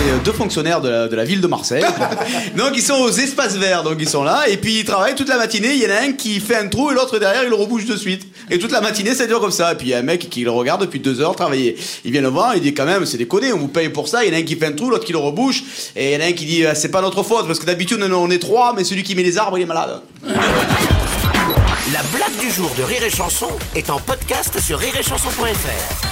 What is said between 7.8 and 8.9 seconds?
de suite. Et toute la